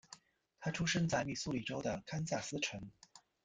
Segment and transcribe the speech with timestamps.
[0.59, 2.89] 他出生在密苏里州的堪萨斯城。